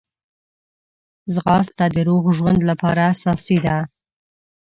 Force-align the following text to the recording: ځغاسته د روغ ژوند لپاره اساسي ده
ځغاسته 1.33 1.85
د 1.95 1.97
روغ 2.07 2.23
ژوند 2.37 2.59
لپاره 2.69 3.01
اساسي 3.13 3.57
ده 3.65 3.77